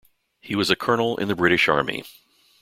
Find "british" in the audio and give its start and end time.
1.35-1.67